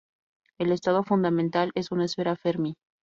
El 0.57 0.71
estado 0.71 1.03
fundamental 1.03 1.71
es 1.75 1.91
una 1.91 2.05
esfera 2.05 2.35
fermi. 2.35 2.75